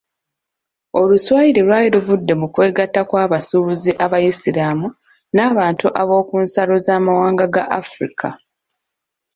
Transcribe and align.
Oluswayiri 0.99 1.61
lwali 1.67 1.87
luvudde 1.95 2.33
mu 2.41 2.47
kwegatta 2.53 3.01
kw'abasuubuzi 3.09 3.91
abayisiraamu 4.05 4.87
n'abantu 5.35 5.85
b'oku 6.07 6.35
nsalo 6.45 6.75
z'amawanga 6.85 7.45
ga 7.55 7.63
Africa. 7.81 8.27